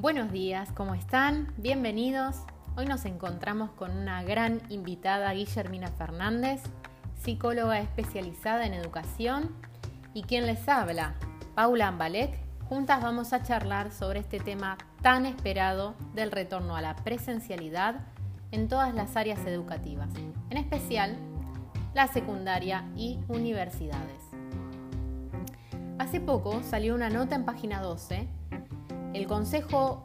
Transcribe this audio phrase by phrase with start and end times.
[0.00, 1.52] Buenos días, ¿cómo están?
[1.58, 2.36] Bienvenidos.
[2.74, 6.62] Hoy nos encontramos con una gran invitada, Guillermina Fernández,
[7.22, 9.54] psicóloga especializada en educación,
[10.14, 11.16] y quien les habla,
[11.54, 12.34] Paula Ambalek.
[12.66, 17.96] Juntas vamos a charlar sobre este tema tan esperado del retorno a la presencialidad
[18.52, 20.08] en todas las áreas educativas,
[20.48, 21.14] en especial
[21.92, 24.22] la secundaria y universidades.
[25.98, 28.39] Hace poco salió una nota en página 12.
[29.12, 30.04] El Consejo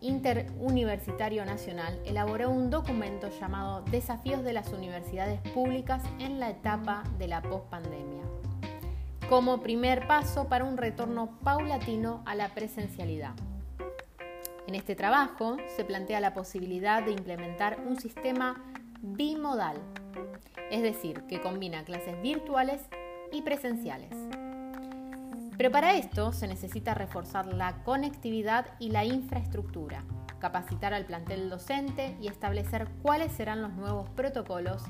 [0.00, 7.28] Interuniversitario Nacional elaboró un documento llamado Desafíos de las Universidades Públicas en la etapa de
[7.28, 8.24] la pospandemia,
[9.28, 13.34] como primer paso para un retorno paulatino a la presencialidad.
[14.66, 18.64] En este trabajo se plantea la posibilidad de implementar un sistema
[19.00, 19.76] bimodal,
[20.72, 22.82] es decir, que combina clases virtuales
[23.30, 24.29] y presenciales.
[25.60, 30.04] Pero para esto se necesita reforzar la conectividad y la infraestructura,
[30.38, 34.82] capacitar al plantel docente y establecer cuáles serán los nuevos protocolos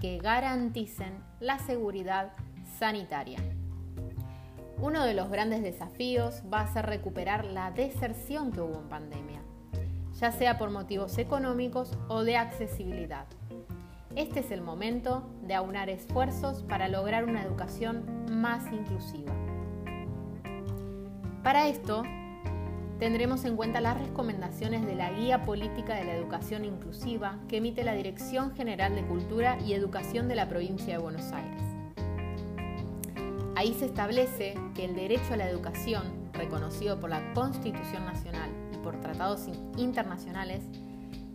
[0.00, 2.30] que garanticen la seguridad
[2.78, 3.40] sanitaria.
[4.78, 9.40] Uno de los grandes desafíos va a ser recuperar la deserción que hubo en pandemia,
[10.20, 13.26] ya sea por motivos económicos o de accesibilidad.
[14.14, 19.43] Este es el momento de aunar esfuerzos para lograr una educación más inclusiva.
[21.44, 22.04] Para esto,
[22.98, 27.84] tendremos en cuenta las recomendaciones de la Guía Política de la Educación Inclusiva que emite
[27.84, 31.60] la Dirección General de Cultura y Educación de la Provincia de Buenos Aires.
[33.56, 38.78] Ahí se establece que el derecho a la educación, reconocido por la Constitución Nacional y
[38.78, 40.62] por tratados internacionales,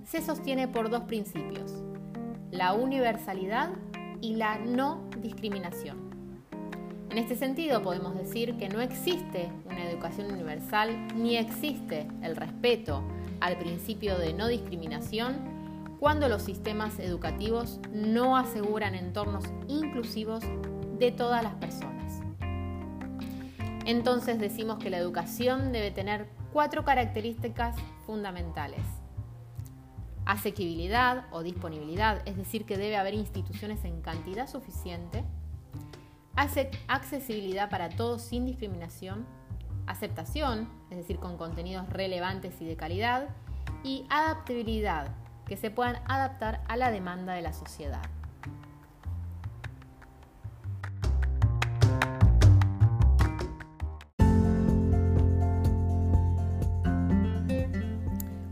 [0.06, 1.72] se sostiene por dos principios,
[2.50, 3.70] la universalidad
[4.22, 6.10] y la no discriminación.
[7.12, 13.02] En este sentido podemos decir que no existe una educación universal ni existe el respeto
[13.40, 20.44] al principio de no discriminación cuando los sistemas educativos no aseguran entornos inclusivos
[20.98, 22.22] de todas las personas.
[23.86, 27.76] Entonces decimos que la educación debe tener cuatro características
[28.06, 28.82] fundamentales.
[30.26, 35.24] Asequibilidad o disponibilidad, es decir, que debe haber instituciones en cantidad suficiente.
[36.88, 39.39] Accesibilidad para todos sin discriminación.
[39.90, 43.30] Aceptación, es decir, con contenidos relevantes y de calidad.
[43.84, 45.08] Y adaptabilidad,
[45.48, 48.04] que se puedan adaptar a la demanda de la sociedad.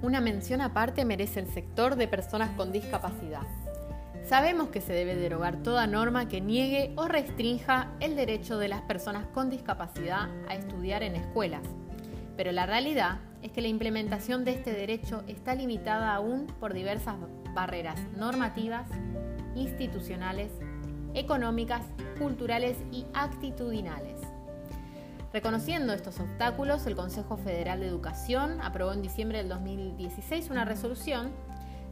[0.02, 3.46] Una mención aparte merece el sector de personas con discapacidad.
[4.28, 8.82] Sabemos que se debe derogar toda norma que niegue o restrinja el derecho de las
[8.82, 11.62] personas con discapacidad a estudiar en escuelas,
[12.36, 17.16] pero la realidad es que la implementación de este derecho está limitada aún por diversas
[17.56, 18.90] barreras normativas,
[19.56, 20.52] institucionales,
[21.14, 21.86] económicas,
[22.20, 24.20] culturales y actitudinales.
[25.32, 31.32] Reconociendo estos obstáculos, el Consejo Federal de Educación aprobó en diciembre del 2016 una resolución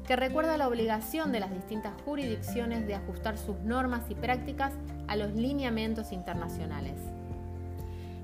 [0.07, 4.73] que recuerda la obligación de las distintas jurisdicciones de ajustar sus normas y prácticas
[5.07, 6.93] a los lineamientos internacionales.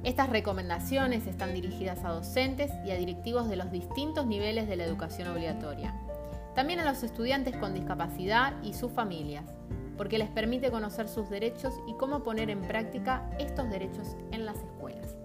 [0.03, 4.85] Estas recomendaciones están dirigidas a docentes y a directivos de los distintos niveles de la
[4.85, 5.93] educación obligatoria,
[6.55, 9.45] también a los estudiantes con discapacidad y sus familias,
[9.97, 14.57] porque les permite conocer sus derechos y cómo poner en práctica estos derechos en las
[14.57, 15.15] escuelas.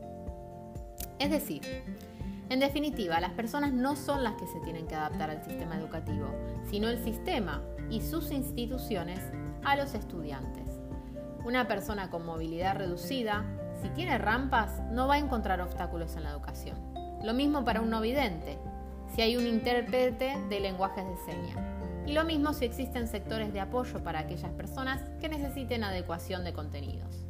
[1.18, 1.62] Es decir,
[2.48, 6.28] en definitiva, las personas no son las que se tienen que adaptar al sistema educativo,
[6.70, 9.20] sino el sistema y sus instituciones
[9.64, 10.64] a los estudiantes.
[11.44, 13.44] Una persona con movilidad reducida,
[13.82, 16.76] si tiene rampas, no va a encontrar obstáculos en la educación.
[17.24, 18.58] Lo mismo para un no vidente,
[19.14, 21.58] si hay un intérprete de lenguajes de señas.
[22.06, 26.52] Y lo mismo si existen sectores de apoyo para aquellas personas que necesiten adecuación de
[26.52, 27.26] contenidos.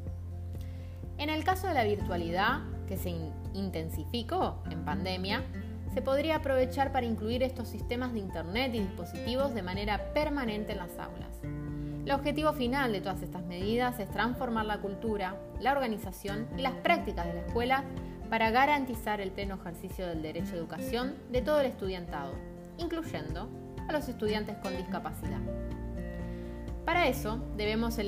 [1.16, 3.14] En el caso de la virtualidad, que se
[3.54, 5.42] intensificó en pandemia,
[5.92, 10.78] se podría aprovechar para incluir estos sistemas de Internet y dispositivos de manera permanente en
[10.78, 11.40] las aulas.
[12.04, 16.74] El objetivo final de todas estas medidas es transformar la cultura, la organización y las
[16.74, 17.84] prácticas de la escuela
[18.30, 22.34] para garantizar el pleno ejercicio del derecho a educación de todo el estudiantado,
[22.78, 23.48] incluyendo
[23.88, 25.40] a los estudiantes con discapacidad.
[26.84, 27.98] Para eso debemos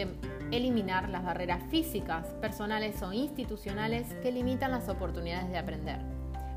[0.50, 5.99] eliminar las barreras físicas, personales o institucionales que limitan las oportunidades de aprender,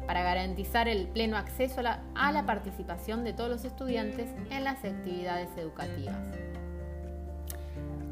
[0.08, 5.50] para garantizar el pleno acceso a la, participación de todos los estudiantes en las actividades
[5.58, 6.18] educativas.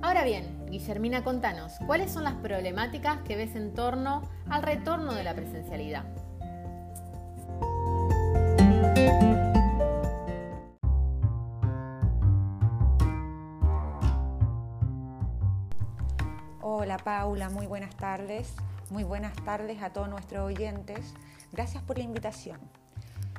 [0.01, 5.23] Ahora bien, Guillermina, contanos, ¿cuáles son las problemáticas que ves en torno al retorno de
[5.23, 6.05] la presencialidad?
[16.71, 18.53] Hola Paula, muy buenas tardes.
[18.91, 21.15] Muy buenas tardes a todos nuestros oyentes.
[21.51, 22.59] Gracias por la invitación.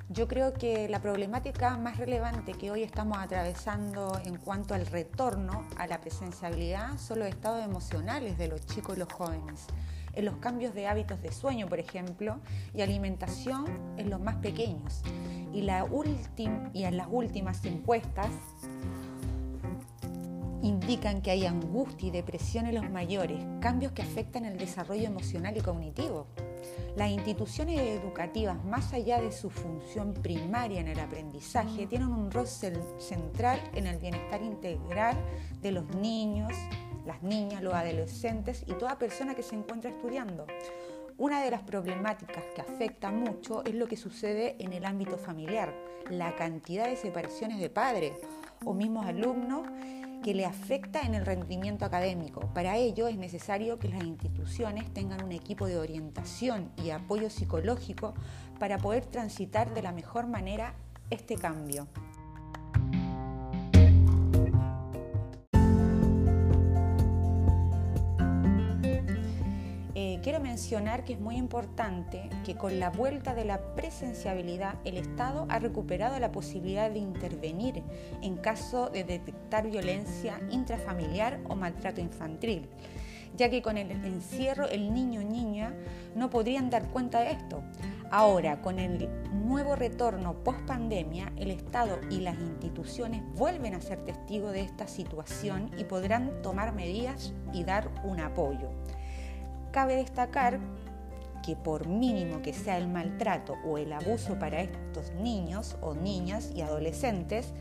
[0.08, 5.64] Yo creo que la problemática más relevante que hoy estamos atravesando en cuanto al retorno
[5.78, 9.68] a la presenciabilidad son los estados emocionales de los chicos y los jóvenes,
[10.14, 12.40] en los cambios de hábitos de sueño, por ejemplo,
[12.74, 13.64] y alimentación
[13.96, 15.02] en los más pequeños.
[15.52, 18.30] Y, y en las últimas encuestas
[20.62, 25.56] indican que hay angustia y depresión en los mayores, cambios que afectan el desarrollo emocional
[25.56, 26.26] y cognitivo.
[26.96, 32.46] Las instituciones educativas, más allá de su función primaria en el aprendizaje, tienen un rol
[32.46, 35.16] central en el bienestar integral
[35.62, 36.52] de los niños,
[37.06, 40.46] las niñas, los adolescentes y toda persona que se encuentra estudiando.
[41.16, 45.74] Una de las problemáticas que afecta mucho es lo que sucede en el ámbito familiar,
[46.08, 48.12] la cantidad de separaciones de padres
[48.64, 49.66] o mismos alumnos
[50.22, 52.40] que le afecta en el rendimiento académico.
[52.54, 58.14] Para ello es necesario que las instituciones tengan un equipo de orientación y apoyo psicológico
[58.58, 60.74] para poder transitar de la mejor manera
[61.10, 61.88] este cambio.
[70.30, 75.44] Quiero mencionar que es muy importante que con la vuelta de la presenciabilidad el Estado
[75.48, 77.82] ha recuperado la posibilidad de intervenir
[78.22, 82.68] en caso de detectar violencia intrafamiliar o maltrato infantil,
[83.36, 85.74] ya que con el encierro el niño niña
[86.14, 87.64] no podrían dar cuenta de esto.
[88.12, 94.04] Ahora, con el nuevo retorno post pandemia, el Estado y las instituciones vuelven a ser
[94.04, 98.70] testigos de esta situación y podrán tomar medidas y dar un apoyo.
[99.70, 100.58] Cabe destacar
[101.44, 106.50] que por mínimo que sea el maltrato o el abuso para estos niños o niñas
[106.54, 107.52] y adolescentes,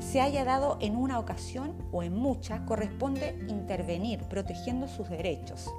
[0.00, 5.72] se haya dado en una ocasión o en muchas, corresponde intervenir protegiendo sus derechos.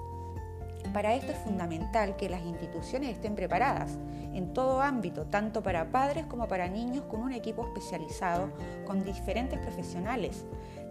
[0.93, 3.97] Para esto es fundamental que las instituciones estén preparadas
[4.33, 8.51] en todo ámbito, tanto para padres como para niños, con un equipo especializado,
[8.85, 10.45] con diferentes profesionales,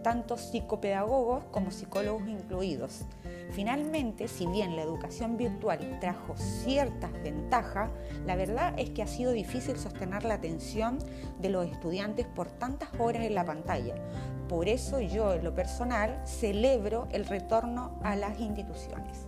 [0.05, 3.05] tanto psicopedagogos como psicólogos incluidos.
[3.53, 7.89] Finalmente, si bien la educación virtual trajo ciertas ventajas,
[8.23, 10.99] la verdad es que ha sido difícil sostener la atención
[11.41, 13.95] de los estudiantes por tantas horas en la pantalla.
[14.47, 19.25] Por eso yo, en lo personal, celebro el retorno a las instituciones.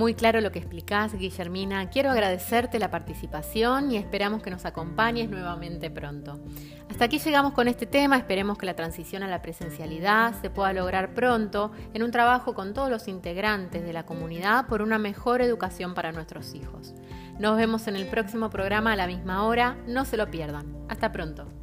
[0.00, 1.90] Muy claro lo que explicás, Guillermina.
[1.90, 6.40] Quiero agradecerte la participación y esperamos que nos acompañes nuevamente pronto.
[6.88, 8.16] Hasta aquí llegamos con este tema.
[8.16, 12.72] Esperemos que la transición a la presencialidad se pueda lograr pronto en un trabajo con
[12.72, 16.94] todos los integrantes de la comunidad por una mejor educación para nuestros hijos.
[17.38, 19.76] Nos vemos en el próximo programa a la misma hora.
[19.86, 20.78] No se lo pierdan.
[20.88, 21.59] Hasta pronto.